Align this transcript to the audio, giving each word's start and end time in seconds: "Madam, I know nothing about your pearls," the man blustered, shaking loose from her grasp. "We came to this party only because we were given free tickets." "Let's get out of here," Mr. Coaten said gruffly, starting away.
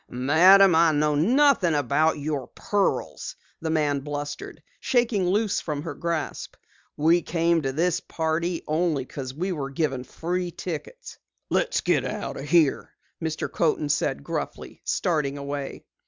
"Madam, 0.09 0.73
I 0.73 0.91
know 0.93 1.13
nothing 1.13 1.75
about 1.75 2.17
your 2.17 2.47
pearls," 2.55 3.35
the 3.61 3.69
man 3.69 3.99
blustered, 3.99 4.63
shaking 4.79 5.27
loose 5.29 5.61
from 5.61 5.83
her 5.83 5.93
grasp. 5.93 6.55
"We 6.97 7.21
came 7.21 7.61
to 7.61 7.71
this 7.71 7.99
party 7.99 8.63
only 8.65 9.05
because 9.05 9.31
we 9.35 9.51
were 9.51 9.69
given 9.69 10.03
free 10.03 10.49
tickets." 10.49 11.19
"Let's 11.51 11.81
get 11.81 12.03
out 12.03 12.35
of 12.35 12.45
here," 12.49 12.89
Mr. 13.21 13.47
Coaten 13.47 13.89
said 13.89 14.23
gruffly, 14.23 14.81
starting 14.85 15.37
away. 15.37 15.85